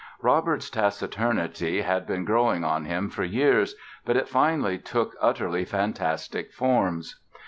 [0.23, 6.51] Robert's taciturnity had been growing on him for years but it finally took utterly fantastic
[6.51, 7.19] forms.